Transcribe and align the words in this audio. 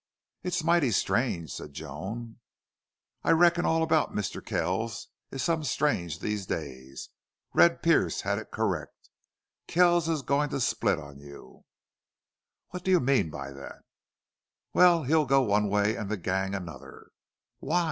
"It's 0.41 0.63
mighty 0.63 0.89
strange," 0.89 1.51
said 1.53 1.73
Joan. 1.73 2.39
"I 3.23 3.29
reckon 3.33 3.65
all 3.67 3.83
about 3.83 4.15
Mr. 4.15 4.43
Kells 4.43 5.09
is 5.29 5.43
some 5.43 5.63
strange 5.63 6.17
these 6.21 6.47
days. 6.47 7.09
Red 7.53 7.83
Pearce 7.83 8.21
had 8.21 8.39
it 8.39 8.49
correct. 8.49 8.97
Kells 9.67 10.09
is 10.09 10.21
a 10.21 10.25
goin' 10.25 10.49
to 10.49 10.59
split 10.59 10.97
on 10.97 11.19
you!" 11.19 11.65
"What 12.69 12.83
do 12.83 12.89
you 12.89 12.99
mean 12.99 13.29
by 13.29 13.51
that?" 13.51 13.83
"Wal, 14.73 15.03
he'll 15.03 15.27
go 15.27 15.43
one 15.43 15.69
way 15.69 15.95
an' 15.95 16.07
the 16.07 16.17
gang 16.17 16.55
another." 16.55 17.11